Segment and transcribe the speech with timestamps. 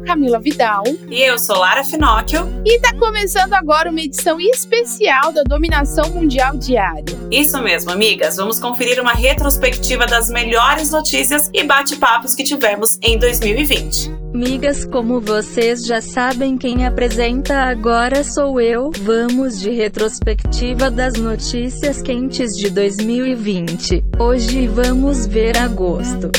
[0.00, 0.82] sou Camila Vidal.
[1.10, 2.48] E eu sou Lara Finocchio.
[2.64, 7.04] E tá começando agora uma edição especial da Dominação Mundial Diária.
[7.30, 8.36] Isso mesmo, amigas.
[8.36, 14.10] Vamos conferir uma retrospectiva das melhores notícias e bate-papos que tivemos em 2020.
[14.32, 18.90] Migas, como vocês já sabem, quem apresenta agora sou eu.
[19.02, 24.04] Vamos de retrospectiva das notícias quentes de 2020.
[24.18, 26.30] Hoje vamos ver agosto.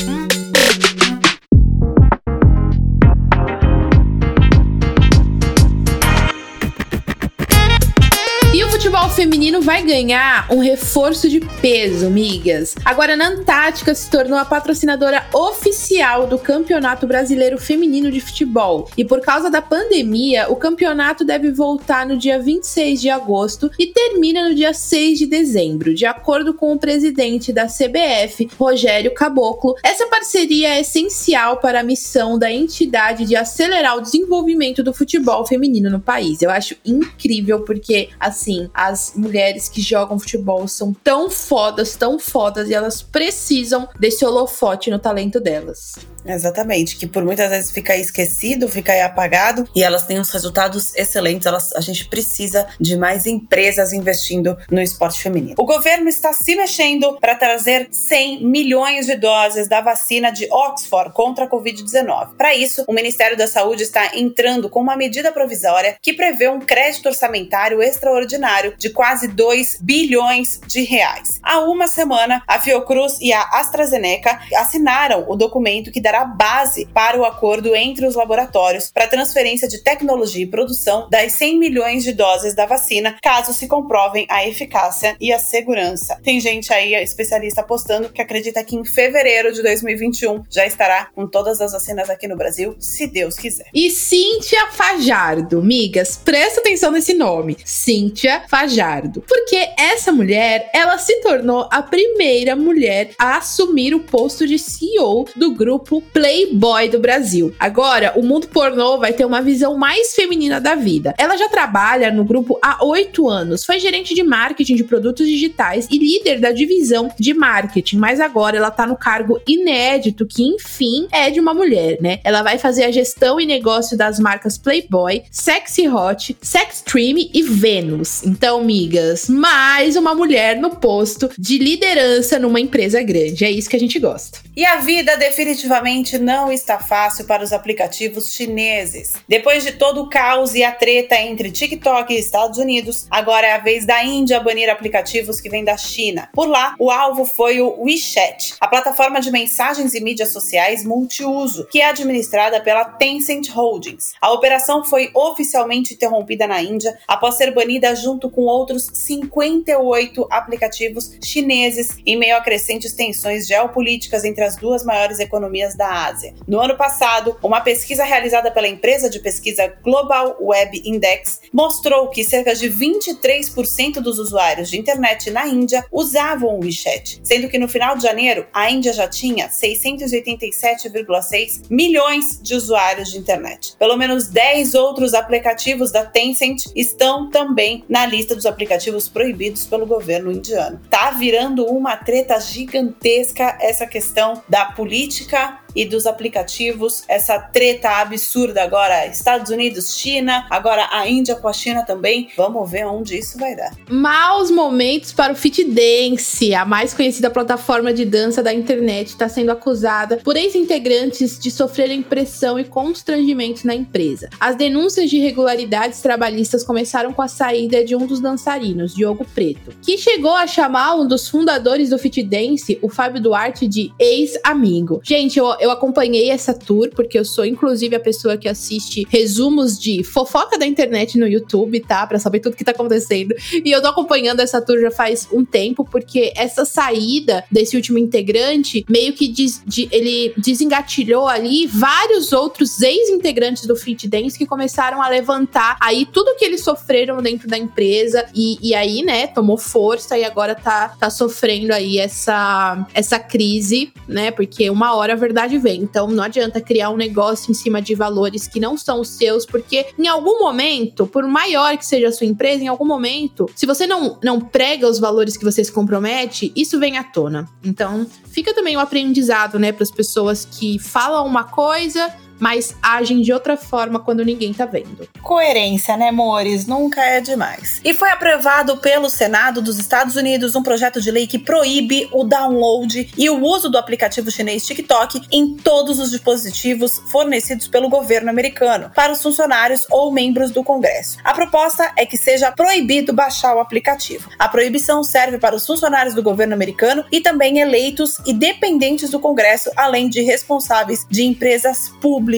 [9.02, 12.74] Futebol feminino vai ganhar um reforço de peso, migas.
[12.84, 18.88] Agora, a Antártica se tornou a patrocinadora oficial do Campeonato Brasileiro Feminino de Futebol.
[18.96, 23.86] E por causa da pandemia, o campeonato deve voltar no dia 26 de agosto e
[23.86, 29.74] termina no dia 6 de dezembro, de acordo com o presidente da CBF, Rogério Caboclo.
[29.82, 35.46] Essa parceria é essencial para a missão da entidade de acelerar o desenvolvimento do futebol
[35.46, 36.42] feminino no país.
[36.42, 42.68] Eu acho incrível porque, assim, as mulheres que jogam futebol são tão fodas, tão fodas,
[42.68, 45.94] e elas precisam desse holofote no talento delas.
[46.24, 51.46] Exatamente, que por muitas vezes fica esquecido, fica apagado e elas têm uns resultados excelentes.
[51.46, 55.54] Elas, a gente precisa de mais empresas investindo no esporte feminino.
[55.58, 61.12] O governo está se mexendo para trazer 100 milhões de doses da vacina de Oxford
[61.12, 62.36] contra a Covid-19.
[62.36, 66.60] Para isso, o Ministério da Saúde está entrando com uma medida provisória que prevê um
[66.60, 71.40] crédito orçamentário extraordinário de quase 2 bilhões de reais.
[71.42, 76.84] Há uma semana, a Fiocruz e a AstraZeneca assinaram o documento que dá será base
[76.92, 82.04] para o acordo entre os laboratórios para transferência de tecnologia e produção das 100 milhões
[82.04, 86.20] de doses da vacina, caso se comprovem a eficácia e a segurança.
[86.22, 91.26] Tem gente aí, especialista, apostando que acredita que em fevereiro de 2021 já estará com
[91.26, 93.68] todas as vacinas aqui no Brasil, se Deus quiser.
[93.72, 101.22] E Cíntia Fajardo, migas, presta atenção nesse nome, Cíntia Fajardo, porque essa mulher, ela se
[101.22, 107.54] tornou a primeira mulher a assumir o posto de CEO do grupo playboy do Brasil.
[107.58, 111.14] Agora, o mundo pornô vai ter uma visão mais feminina da vida.
[111.18, 115.88] Ela já trabalha no grupo há oito anos, foi gerente de marketing de produtos digitais
[115.90, 121.06] e líder da divisão de marketing, mas agora ela tá no cargo inédito que, enfim,
[121.10, 122.20] é de uma mulher, né?
[122.24, 128.22] Ela vai fazer a gestão e negócio das marcas Playboy, Sexy Hot, Sextreme e Venus.
[128.24, 133.44] Então, migas, mais uma mulher no posto de liderança numa empresa grande.
[133.44, 134.38] É isso que a gente gosta.
[134.56, 139.12] E a vida definitivamente não está fácil para os aplicativos chineses.
[139.28, 143.52] Depois de todo o caos e a treta entre TikTok e Estados Unidos, agora é
[143.52, 146.30] a vez da Índia banir aplicativos que vêm da China.
[146.32, 151.66] Por lá, o alvo foi o WeChat, a plataforma de mensagens e mídias sociais multiuso,
[151.70, 154.14] que é administrada pela Tencent Holdings.
[154.18, 161.12] A operação foi oficialmente interrompida na Índia após ser banida junto com outros 58 aplicativos
[161.22, 166.32] chineses em meio a crescentes tensões geopolíticas entre as duas maiores economias da da Ásia.
[166.46, 172.22] No ano passado, uma pesquisa realizada pela empresa de pesquisa Global Web Index mostrou que
[172.22, 177.66] cerca de 23% dos usuários de internet na Índia usavam o WeChat, sendo que no
[177.66, 183.74] final de janeiro a Índia já tinha 687,6 milhões de usuários de internet.
[183.76, 189.84] Pelo menos 10 outros aplicativos da Tencent estão também na lista dos aplicativos proibidos pelo
[189.84, 190.80] governo indiano.
[190.88, 198.62] Tá virando uma treta gigantesca essa questão da política e dos aplicativos, essa treta absurda
[198.62, 202.28] agora, Estados Unidos, China, agora a Índia com a China também.
[202.36, 203.72] Vamos ver onde isso vai dar.
[203.88, 209.28] Maus momentos para o Fit Dance, a mais conhecida plataforma de dança da internet, está
[209.28, 214.28] sendo acusada por ex-integrantes de sofrerem pressão e constrangimentos na empresa.
[214.38, 219.72] As denúncias de irregularidades trabalhistas começaram com a saída de um dos dançarinos, Diogo Preto,
[219.82, 225.00] que chegou a chamar um dos fundadores do Fit Dance, o Fábio Duarte, de ex-amigo.
[225.02, 229.78] Gente, eu, eu acompanhei essa tour, porque eu sou inclusive a pessoa que assiste resumos
[229.78, 232.06] de fofoca da internet no YouTube, tá?
[232.06, 233.34] Pra saber tudo que tá acontecendo.
[233.64, 237.98] E eu tô acompanhando essa tour já faz um tempo, porque essa saída desse último
[237.98, 245.00] integrante meio que de, ele desengatilhou ali vários outros ex-integrantes do Fit Dance que começaram
[245.00, 248.26] a levantar aí tudo que eles sofreram dentro da empresa.
[248.34, 253.92] E, e aí, né, tomou força e agora tá, tá sofrendo aí essa, essa crise,
[254.08, 254.30] né?
[254.30, 255.74] Porque uma hora a verdade ver.
[255.74, 259.46] Então não adianta criar um negócio em cima de valores que não são os seus,
[259.46, 263.66] porque em algum momento, por maior que seja a sua empresa, em algum momento, se
[263.66, 267.48] você não, não prega os valores que você se compromete, isso vem à tona.
[267.64, 272.12] Então fica também o um aprendizado, né, para as pessoas que falam uma coisa
[272.42, 275.08] mas agem de outra forma quando ninguém tá vendo.
[275.22, 276.66] Coerência, né, amores?
[276.66, 277.80] Nunca é demais.
[277.84, 282.24] E foi aprovado pelo Senado dos Estados Unidos um projeto de lei que proíbe o
[282.24, 288.28] download e o uso do aplicativo chinês TikTok em todos os dispositivos fornecidos pelo governo
[288.28, 291.18] americano para os funcionários ou membros do Congresso.
[291.22, 294.28] A proposta é que seja proibido baixar o aplicativo.
[294.36, 299.20] A proibição serve para os funcionários do governo americano e também eleitos e dependentes do
[299.20, 302.31] Congresso, além de responsáveis de empresas públicas,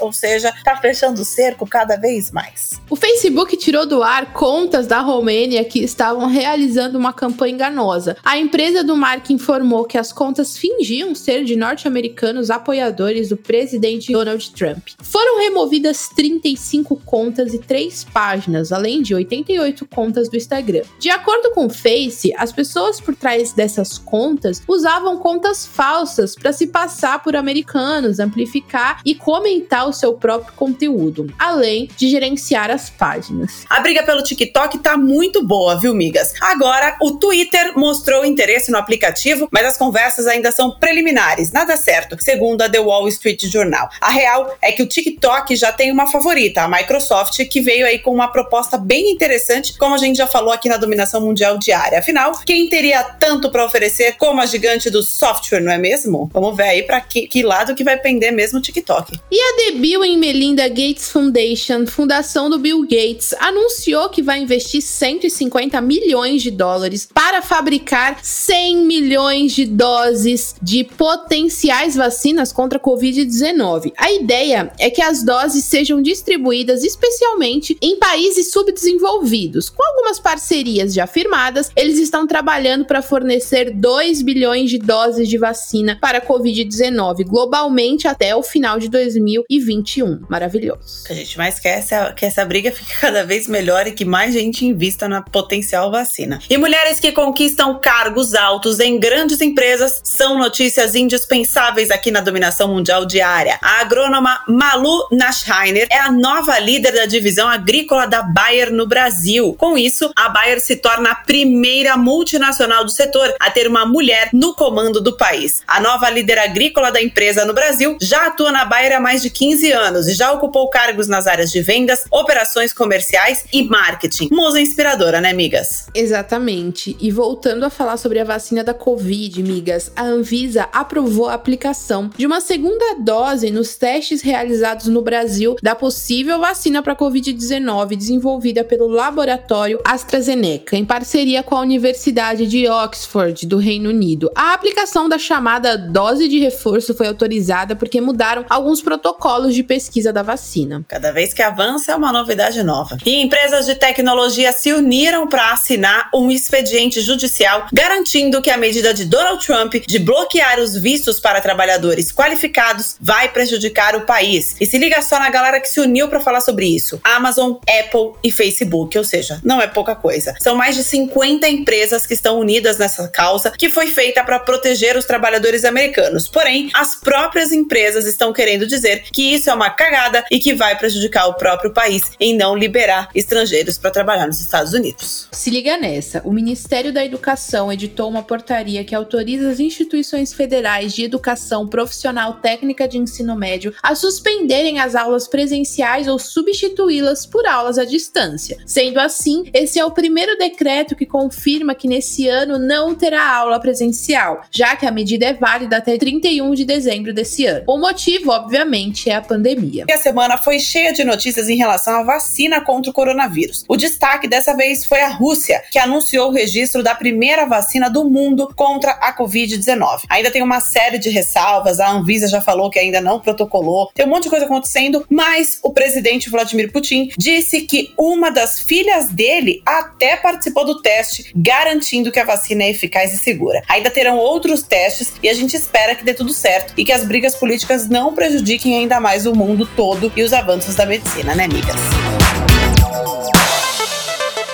[0.00, 2.80] ou seja, está fechando o cerco cada vez mais.
[2.90, 8.16] O Facebook tirou do ar contas da Romênia que estavam realizando uma campanha enganosa.
[8.24, 14.12] A empresa do Mark informou que as contas fingiam ser de norte-americanos apoiadores do presidente
[14.12, 14.88] Donald Trump.
[15.02, 20.82] Foram removidas 35 contas e 3 páginas, além de 88 contas do Instagram.
[20.98, 26.52] De acordo com o Face, as pessoas por trás dessas contas usavam contas falsas para
[26.52, 32.90] se passar por americanos, amplificar e comentar o seu próprio conteúdo, além de gerenciar as
[32.90, 33.64] páginas.
[33.70, 36.34] A briga pelo TikTok tá muito boa, viu, migas?
[36.40, 42.16] Agora, o Twitter mostrou interesse no aplicativo, mas as conversas ainda são preliminares, nada certo,
[42.20, 43.88] segundo a The Wall Street Journal.
[44.00, 48.00] A real é que o TikTok já tem uma favorita, a Microsoft, que veio aí
[48.00, 52.00] com uma proposta bem interessante, como a gente já falou aqui na dominação mundial diária.
[52.00, 56.28] Afinal, quem teria tanto para oferecer como a gigante do software, não é mesmo?
[56.32, 59.17] Vamos ver aí para que, que, lado que vai pender mesmo o TikTok.
[59.30, 64.40] E a The Bill and Melinda Gates Foundation, fundação do Bill Gates, anunciou que vai
[64.40, 72.78] investir 150 milhões de dólares para fabricar 100 milhões de doses de potenciais vacinas contra
[72.78, 73.92] a Covid-19.
[73.96, 79.68] A ideia é que as doses sejam distribuídas especialmente em países subdesenvolvidos.
[79.68, 85.38] Com algumas parcerias já firmadas, eles estão trabalhando para fornecer 2 bilhões de doses de
[85.38, 90.26] vacina para a Covid-19 globalmente até o final de 2021.
[90.28, 91.04] Maravilhoso.
[91.08, 91.84] A gente mais quer
[92.14, 96.38] que essa briga fique cada vez melhor e que mais gente invista na potencial vacina.
[96.48, 102.68] E mulheres que conquistam cargos altos em grandes empresas são notícias indispensáveis aqui na dominação
[102.68, 103.58] mundial diária.
[103.62, 109.54] A agrônoma Malu Naschheiner é a nova líder da divisão agrícola da Bayer no Brasil.
[109.58, 114.30] Com isso, a Bayer se torna a primeira multinacional do setor a ter uma mulher
[114.32, 115.62] no comando do país.
[115.66, 119.30] A nova líder agrícola da empresa no Brasil já atua na Bayer há mais de
[119.30, 124.28] 15 anos e já ocupou cargos nas áreas de vendas, operações comerciais e marketing.
[124.30, 125.86] Musa inspiradora, né, amigas?
[125.94, 126.96] Exatamente.
[127.00, 132.10] E voltando a falar sobre a vacina da Covid, amigas, a Anvisa aprovou a aplicação
[132.16, 138.64] de uma segunda dose nos testes realizados no Brasil da possível vacina para Covid-19 desenvolvida
[138.64, 144.28] pelo laboratório AstraZeneca, em parceria com a Universidade de Oxford, do Reino Unido.
[144.34, 150.10] A aplicação da chamada dose de reforço foi autorizada porque mudaram alguns protocolos de pesquisa
[150.14, 150.82] da vacina.
[150.88, 152.96] Cada vez que avança é uma novidade nova.
[153.04, 158.94] E empresas de tecnologia se uniram para assinar um expediente judicial garantindo que a medida
[158.94, 164.56] de Donald Trump de bloquear os vistos para trabalhadores qualificados vai prejudicar o país.
[164.58, 168.12] E se liga só na galera que se uniu para falar sobre isso: Amazon, Apple
[168.24, 170.34] e Facebook, ou seja, não é pouca coisa.
[170.40, 174.96] São mais de 50 empresas que estão unidas nessa causa que foi feita para proteger
[174.96, 176.26] os trabalhadores americanos.
[176.26, 178.77] Porém, as próprias empresas estão querendo dizer
[179.12, 183.08] que isso é uma cagada e que vai prejudicar o próprio país em não liberar
[183.14, 185.28] estrangeiros para trabalhar nos Estados Unidos.
[185.32, 190.92] Se liga nessa, o Ministério da Educação editou uma portaria que autoriza as instituições federais
[190.92, 197.46] de educação profissional técnica de ensino médio a suspenderem as aulas presenciais ou substituí-las por
[197.46, 198.58] aulas à distância.
[198.66, 203.60] Sendo assim, esse é o primeiro decreto que confirma que nesse ano não terá aula
[203.60, 207.64] presencial, já que a medida é válida até 31 de dezembro desse ano.
[207.66, 208.67] O motivo, obviamente,
[209.06, 209.84] é a pandemia.
[209.88, 213.64] E a semana foi cheia de notícias em relação à vacina contra o coronavírus.
[213.66, 218.08] O destaque dessa vez foi a Rússia, que anunciou o registro da primeira vacina do
[218.08, 220.02] mundo contra a Covid-19.
[220.08, 224.04] Ainda tem uma série de ressalvas, a Anvisa já falou que ainda não protocolou, tem
[224.04, 229.08] um monte de coisa acontecendo, mas o presidente Vladimir Putin disse que uma das filhas
[229.08, 233.62] dele até participou do teste, garantindo que a vacina é eficaz e segura.
[233.68, 237.04] Ainda terão outros testes e a gente espera que dê tudo certo e que as
[237.04, 241.44] brigas políticas não prejudiquem ainda mais o mundo todo e os avanços da medicina, né,
[241.44, 241.76] amigas?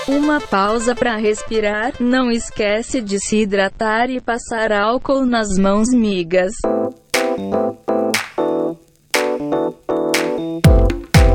[0.07, 1.95] Uma pausa para respirar.
[1.99, 6.53] Não esquece de se hidratar e passar álcool nas mãos, migas.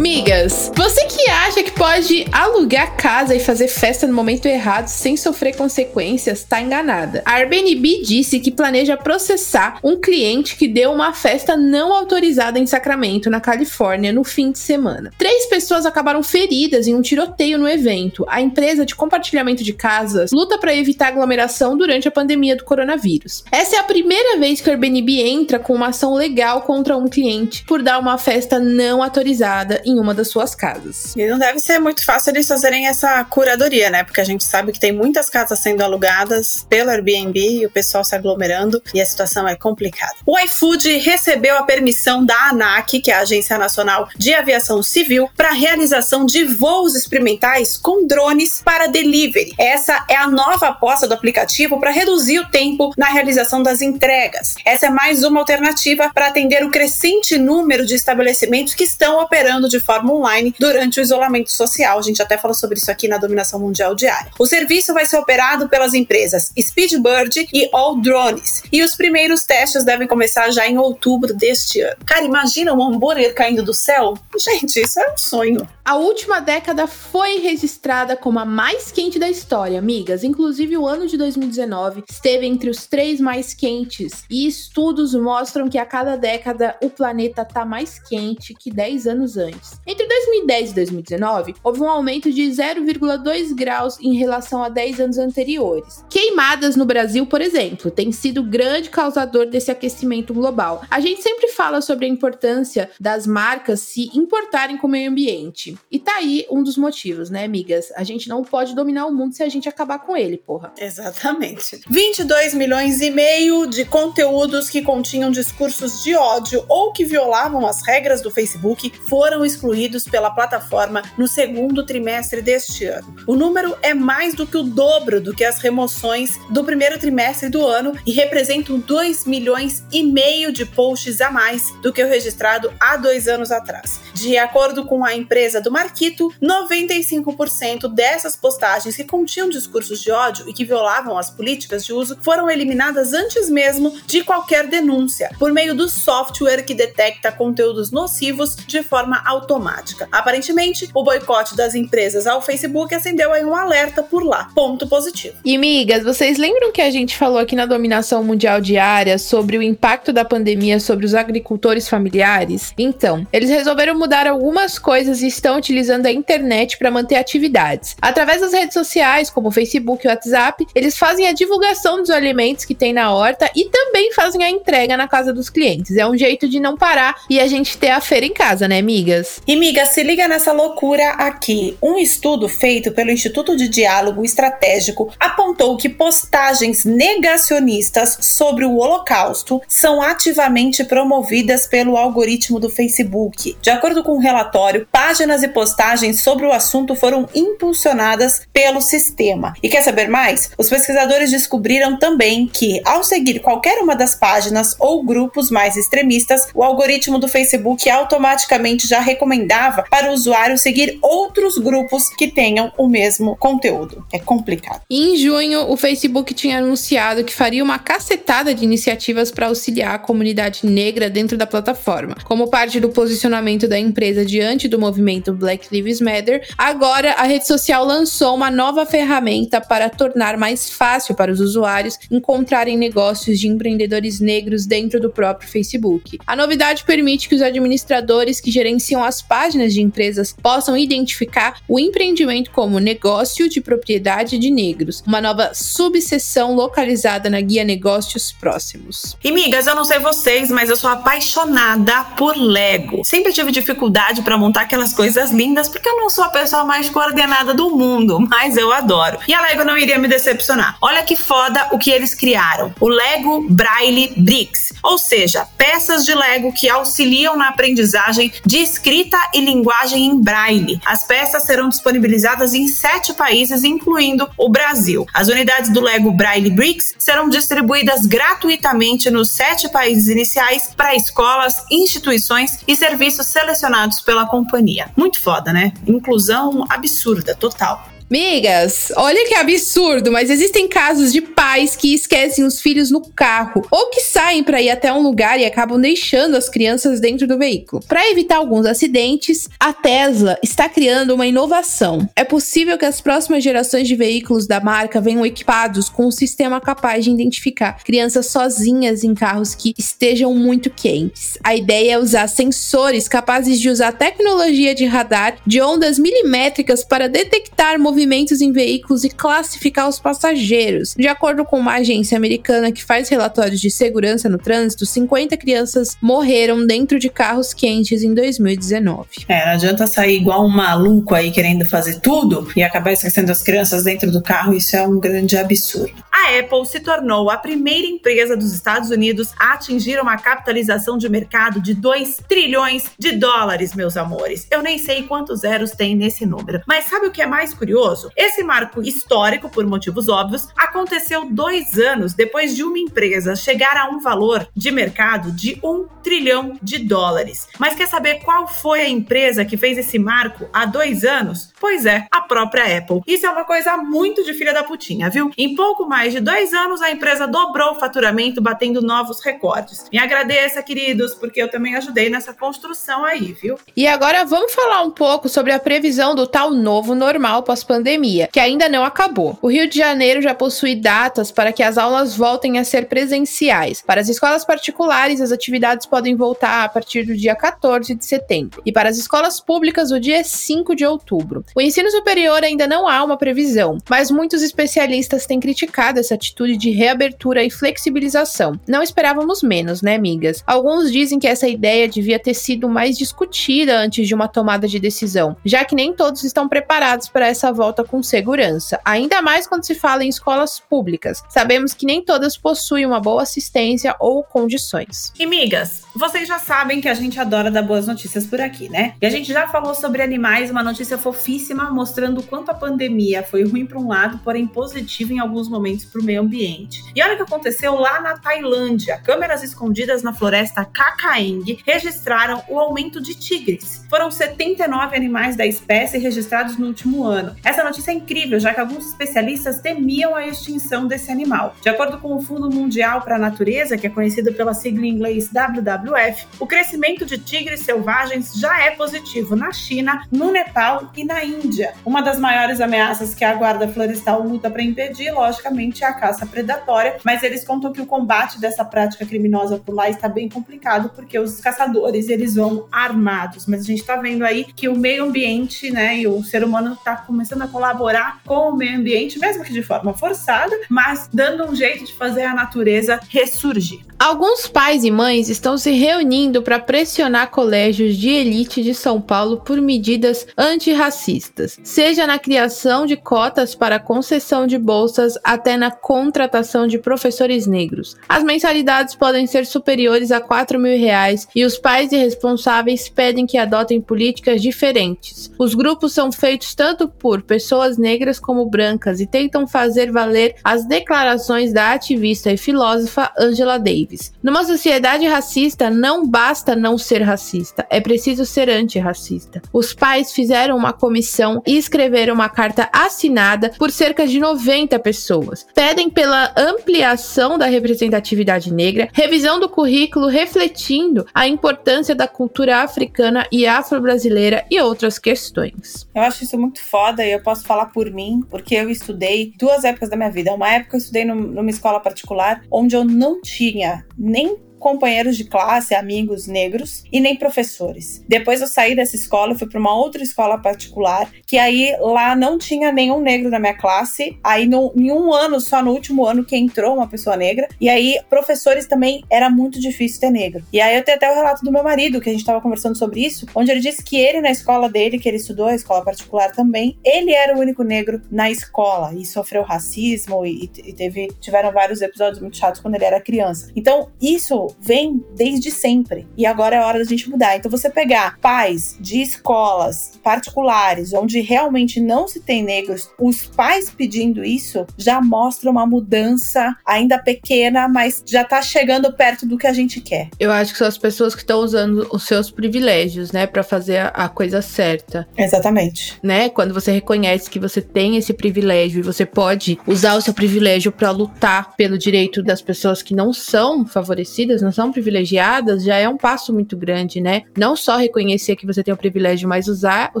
[0.06, 5.16] Migas, você que acha que pode alugar casa e fazer festa no momento errado sem
[5.16, 7.22] sofrer consequências, tá enganada.
[7.24, 12.66] A Airbnb disse que planeja processar um cliente que deu uma festa não autorizada em
[12.66, 15.10] Sacramento, na Califórnia, no fim de semana.
[15.18, 18.24] Três pessoas acabaram feridas em um tiroteio no evento.
[18.28, 23.42] A empresa de compartilhamento de casas luta para evitar aglomeração durante a pandemia do coronavírus.
[23.50, 27.08] Essa é a primeira vez que o Airbnb entra com uma ação legal contra um
[27.08, 31.14] cliente por dar uma festa não autorizada em uma das suas casas.
[31.16, 34.04] E não deve ser muito fácil eles fazerem essa curadoria, né?
[34.04, 38.04] Porque a gente sabe que tem muitas casas sendo alugadas pelo Airbnb e o pessoal
[38.04, 40.14] se aglomerando e a situação é complicada.
[40.24, 45.28] O iFood recebeu a permissão da ANAC, que é a Agência Nacional de Aviação Civil,
[45.36, 49.54] para realização de voos experimentais com drones para delivery.
[49.58, 54.54] Essa é a nova aposta do aplicativo para reduzir o tempo na realização das entregas.
[54.64, 59.68] Essa é mais uma alternativa para atender o crescente número de estabelecimentos que estão operando
[59.68, 61.98] de forma online durante o isolamento social.
[61.98, 64.32] A gente até falou sobre isso aqui na Dominação Mundial Diária.
[64.38, 68.62] O serviço vai ser operado pelas empresas Speedbird e All Drones.
[68.72, 71.96] E os primeiros testes devem começar já em outubro deste ano.
[72.04, 74.14] Cara, imagina um hambúrguer caindo do céu?
[74.38, 75.75] Gente, isso é um sonho.
[75.86, 80.24] A última década foi registrada como a mais quente da história, amigas.
[80.24, 84.24] Inclusive, o ano de 2019 esteve entre os três mais quentes.
[84.28, 89.36] E estudos mostram que a cada década o planeta está mais quente que 10 anos
[89.36, 89.80] antes.
[89.86, 95.18] Entre 2010 e 2019, houve um aumento de 0,2 graus em relação a 10 anos
[95.18, 96.04] anteriores.
[96.10, 100.82] Queimadas no Brasil, por exemplo, tem sido grande causador desse aquecimento global.
[100.90, 105.75] A gente sempre fala sobre a importância das marcas se importarem com o meio ambiente.
[105.90, 107.92] E tá aí um dos motivos, né, amigas?
[107.96, 110.72] A gente não pode dominar o mundo se a gente acabar com ele, porra.
[110.78, 111.80] Exatamente.
[111.88, 117.84] 22 milhões e meio de conteúdos que continham discursos de ódio ou que violavam as
[117.86, 123.14] regras do Facebook foram excluídos pela plataforma no segundo trimestre deste ano.
[123.26, 127.48] O número é mais do que o dobro do que as remoções do primeiro trimestre
[127.48, 132.08] do ano e representam 2 milhões e meio de posts a mais do que o
[132.08, 134.00] registrado há dois anos atrás.
[134.14, 140.48] De acordo com a empresa do Marquito, 95% dessas postagens que continham discursos de ódio
[140.48, 145.52] e que violavam as políticas de uso foram eliminadas antes mesmo de qualquer denúncia, por
[145.52, 150.08] meio do software que detecta conteúdos nocivos de forma automática.
[150.12, 154.48] Aparentemente, o boicote das empresas ao Facebook acendeu aí um alerta por lá.
[154.54, 155.34] Ponto positivo.
[155.44, 159.62] E migas, vocês lembram que a gente falou aqui na dominação mundial diária sobre o
[159.62, 162.72] impacto da pandemia sobre os agricultores familiares?
[162.78, 167.96] Então, eles resolveram mudar algumas coisas e estão utilizando a internet para manter atividades.
[168.00, 172.10] Através das redes sociais, como o Facebook e o WhatsApp, eles fazem a divulgação dos
[172.10, 175.96] alimentos que tem na horta e também fazem a entrega na casa dos clientes.
[175.96, 178.82] É um jeito de não parar e a gente ter a feira em casa, né,
[178.82, 179.40] migas?
[179.46, 181.76] E miga, se liga nessa loucura aqui.
[181.82, 189.60] Um estudo feito pelo Instituto de Diálogo Estratégico apontou que postagens negacionistas sobre o Holocausto
[189.68, 193.56] são ativamente promovidas pelo algoritmo do Facebook.
[193.60, 199.54] De acordo com um relatório, páginas e postagens sobre o assunto foram impulsionadas pelo sistema.
[199.62, 200.50] E quer saber mais?
[200.58, 206.48] Os pesquisadores descobriram também que, ao seguir qualquer uma das páginas ou grupos mais extremistas,
[206.54, 212.72] o algoritmo do Facebook automaticamente já recomendava para o usuário seguir outros grupos que tenham
[212.76, 214.04] o mesmo conteúdo.
[214.12, 214.82] É complicado.
[214.90, 219.98] Em junho, o Facebook tinha anunciado que faria uma cacetada de iniciativas para auxiliar a
[219.98, 222.16] comunidade negra dentro da plataforma.
[222.24, 227.46] Como parte do posicionamento da empresa diante do movimento Black Lives Matter, agora a rede
[227.46, 233.48] social lançou uma nova ferramenta para tornar mais fácil para os usuários encontrarem negócios de
[233.48, 236.18] empreendedores negros dentro do próprio Facebook.
[236.26, 241.78] A novidade permite que os administradores que gerenciam as páginas de empresas possam identificar o
[241.78, 249.16] empreendimento como negócio de propriedade de negros, uma nova subseção localizada na guia Negócios Próximos.
[249.22, 253.04] E migas, eu não sei vocês, mas eu sou apaixonada por Lego.
[253.04, 256.88] Sempre tive dificuldade para montar aquelas coisas lindas porque eu não sou a pessoa mais
[256.88, 259.18] coordenada do mundo, mas eu adoro.
[259.26, 260.76] E a Lego não iria me decepcionar.
[260.80, 262.74] Olha que foda o que eles criaram.
[262.80, 269.18] O Lego Braille Bricks, ou seja, peças de Lego que auxiliam na aprendizagem de escrita
[269.34, 270.80] e linguagem em Braille.
[270.84, 275.06] As peças serão disponibilizadas em sete países, incluindo o Brasil.
[275.12, 281.64] As unidades do Lego Braille Bricks serão distribuídas gratuitamente nos sete países iniciais para escolas,
[281.70, 284.90] instituições e serviços selecionados pela companhia.
[285.14, 285.72] Foda, né?
[285.86, 287.86] Inclusão absurda, total.
[288.08, 293.66] Migas, olha que absurdo, mas existem casos de pais que esquecem os filhos no carro
[293.68, 297.36] ou que saem para ir até um lugar e acabam deixando as crianças dentro do
[297.36, 297.82] veículo.
[297.88, 302.08] Para evitar alguns acidentes, a Tesla está criando uma inovação.
[302.14, 306.60] É possível que as próximas gerações de veículos da marca venham equipados com um sistema
[306.60, 311.38] capaz de identificar crianças sozinhas em carros que estejam muito quentes.
[311.42, 317.08] A ideia é usar sensores capazes de usar tecnologia de radar de ondas milimétricas para
[317.08, 317.95] detectar movimentos
[318.40, 320.94] em veículos e classificar os passageiros.
[320.96, 325.96] De acordo com uma agência americana que faz relatórios de segurança no trânsito, 50 crianças
[326.00, 329.08] morreram dentro de carros quentes em 2019.
[329.28, 333.42] É, não adianta sair igual um maluco aí querendo fazer tudo e acabar esquecendo as
[333.42, 335.92] crianças dentro do carro, isso é um grande absurdo.
[336.26, 341.08] A Apple se tornou a primeira empresa dos Estados Unidos a atingir uma capitalização de
[341.08, 344.44] mercado de 2 trilhões de dólares, meus amores.
[344.50, 346.62] Eu nem sei quantos zeros tem nesse número.
[346.66, 348.10] Mas sabe o que é mais curioso?
[348.16, 353.88] Esse marco histórico, por motivos óbvios, aconteceu dois anos depois de uma empresa chegar a
[353.88, 357.46] um valor de mercado de um trilhão de dólares.
[357.56, 361.52] Mas quer saber qual foi a empresa que fez esse marco há dois anos?
[361.60, 363.02] Pois é, a própria Apple.
[363.06, 365.30] Isso é uma coisa muito de filha da putinha, viu?
[365.38, 369.86] Em pouco mais de dois anos, a empresa dobrou o faturamento, batendo novos recordes.
[369.92, 373.58] Me agradeça, queridos, porque eu também ajudei nessa construção aí, viu?
[373.76, 378.40] E agora vamos falar um pouco sobre a previsão do tal novo normal pós-pandemia, que
[378.40, 379.38] ainda não acabou.
[379.42, 383.82] O Rio de Janeiro já possui datas para que as aulas voltem a ser presenciais.
[383.82, 388.62] Para as escolas particulares, as atividades podem voltar a partir do dia 14 de setembro,
[388.64, 391.44] e para as escolas públicas, o dia 5 de outubro.
[391.54, 396.56] O ensino superior ainda não há uma previsão, mas muitos especialistas têm criticado essa atitude
[396.56, 398.58] de reabertura e flexibilização.
[398.66, 400.42] Não esperávamos menos, né, amigas?
[400.46, 404.78] Alguns dizem que essa ideia devia ter sido mais discutida antes de uma tomada de
[404.78, 409.64] decisão, já que nem todos estão preparados para essa volta com segurança, ainda mais quando
[409.64, 411.22] se fala em escolas públicas.
[411.28, 415.12] Sabemos que nem todas possuem uma boa assistência ou condições.
[415.18, 418.94] E migas, vocês já sabem que a gente adora dar boas notícias por aqui, né?
[419.00, 423.22] E a gente já falou sobre animais, uma notícia fofíssima mostrando o quanto a pandemia
[423.22, 426.84] foi ruim para um lado, porém positiva em alguns momentos para o meio ambiente.
[426.94, 428.98] E olha o que aconteceu lá na Tailândia.
[428.98, 433.84] Câmeras escondidas na floresta Kakaeng registraram o aumento de tigres.
[433.88, 437.36] Foram 79 animais da espécie registrados no último ano.
[437.44, 441.54] Essa notícia é incrível, já que alguns especialistas temiam a extinção desse animal.
[441.62, 444.90] De acordo com o Fundo Mundial para a Natureza, que é conhecido pela sigla em
[444.90, 451.04] inglês WWF, o crescimento de tigres selvagens já é positivo na China, no Nepal e
[451.04, 451.74] na Índia.
[451.84, 456.96] Uma das maiores ameaças que a guarda florestal luta para impedir, logicamente, a caça predatória,
[457.04, 461.18] mas eles contam que o combate dessa prática criminosa por lá está bem complicado porque
[461.18, 463.46] os caçadores eles vão armados.
[463.46, 466.74] Mas a gente está vendo aí que o meio ambiente, né, e o ser humano
[466.74, 471.44] está começando a colaborar com o meio ambiente, mesmo que de forma forçada, mas dando
[471.44, 473.80] um jeito de fazer a natureza ressurgir.
[473.98, 479.38] Alguns pais e mães estão se reunindo para pressionar colégios de elite de São Paulo
[479.38, 486.66] por medidas antirracistas, seja na criação de cotas para concessão de bolsas até na contratação
[486.66, 487.96] de professores negros.
[488.08, 493.26] As mensalidades podem ser superiores a 4 mil reais e os pais e responsáveis pedem
[493.26, 495.30] que adotem políticas diferentes.
[495.38, 500.66] Os grupos são feitos tanto por pessoas negras como brancas e tentam fazer valer as
[500.66, 504.12] declarações da ativista e filósofa Angela Davis.
[504.22, 509.42] Numa sociedade racista, não basta não ser racista, é preciso ser antirracista.
[509.52, 515.46] Os pais fizeram uma comissão e escreveram uma carta assinada por cerca de 90 pessoas.
[515.56, 523.26] Pedem pela ampliação da representatividade negra, revisão do currículo refletindo a importância da cultura africana
[523.32, 525.88] e afro-brasileira e outras questões.
[525.94, 529.64] Eu acho isso muito foda e eu posso falar por mim, porque eu estudei duas
[529.64, 530.34] épocas da minha vida.
[530.34, 535.76] Uma época eu estudei numa escola particular onde eu não tinha nem companheiros de classe,
[535.76, 538.04] amigos negros e nem professores.
[538.08, 542.36] Depois eu saí dessa escola, fui para uma outra escola particular, que aí lá não
[542.36, 544.18] tinha nenhum negro na minha classe.
[544.24, 547.46] Aí no, em um ano, só no último ano que entrou uma pessoa negra.
[547.60, 550.42] E aí professores também era muito difícil ter negro.
[550.52, 552.76] E aí eu tenho até o relato do meu marido, que a gente estava conversando
[552.76, 555.84] sobre isso, onde ele disse que ele na escola dele, que ele estudou, a escola
[555.84, 561.06] particular também, ele era o único negro na escola e sofreu racismo e, e teve
[561.20, 563.52] tiveram vários episódios muito chatos quando ele era criança.
[563.54, 566.06] Então, isso vem desde sempre.
[566.16, 567.36] E agora é hora da gente mudar.
[567.36, 573.70] Então, você pegar pais de escolas particulares, onde realmente não se tem negros, os pais
[573.70, 579.46] pedindo isso já mostra uma mudança ainda pequena, mas já tá chegando perto do que
[579.46, 580.08] a gente quer.
[580.18, 583.90] Eu acho que são as pessoas que estão usando os seus privilégios, né, para fazer
[583.94, 585.06] a coisa certa.
[585.16, 585.98] Exatamente.
[586.02, 586.28] Né?
[586.28, 590.72] Quando você reconhece que você tem esse privilégio e você pode usar o seu privilégio
[590.72, 595.88] para lutar pelo direito das pessoas que não são favorecidas, não são privilegiadas, já é
[595.88, 597.22] um passo muito grande, né?
[597.36, 600.00] Não só reconhecer que você tem o privilégio, mas usar o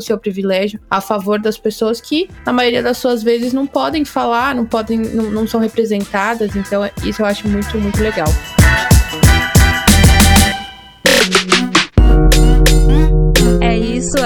[0.00, 4.54] seu privilégio a favor das pessoas que, na maioria das suas vezes, não podem falar,
[4.54, 6.54] não podem, não, não são representadas.
[6.54, 8.28] Então, isso eu acho muito, muito legal.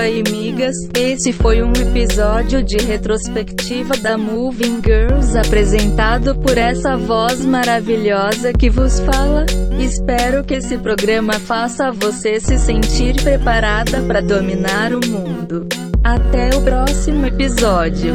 [0.01, 0.77] Isso aí, migas.
[0.97, 8.71] Esse foi um episódio de retrospectiva da Moving Girls apresentado por essa voz maravilhosa que
[8.71, 9.45] vos fala.
[9.79, 15.67] Espero que esse programa faça você se sentir preparada para dominar o mundo.
[16.03, 18.15] Até o próximo episódio.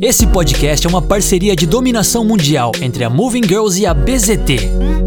[0.00, 5.01] Esse podcast é uma parceria de dominação mundial entre a Moving Girls e a BZT.